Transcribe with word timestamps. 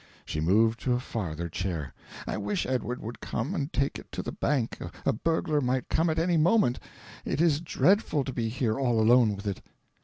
She 0.25 0.39
moved 0.39 0.79
to 0.79 0.93
a 0.93 0.99
farther 0.99 1.47
chair... 1.47 1.93
"I 2.25 2.35
wish 2.35 2.65
Edward 2.65 3.03
would 3.03 3.19
come, 3.19 3.53
and 3.53 3.71
take 3.71 3.99
it 3.99 4.11
to 4.13 4.23
the 4.23 4.31
bank; 4.31 4.79
a 5.05 5.13
burglar 5.13 5.61
might 5.61 5.89
come 5.89 6.09
at 6.09 6.17
any 6.17 6.37
moment; 6.37 6.79
it 7.23 7.39
is 7.39 7.61
dreadful 7.61 8.23
to 8.23 8.33
be 8.33 8.49
here 8.49 8.79
all 8.79 8.99
alone 8.99 9.35
with 9.35 9.45
it." 9.45 9.61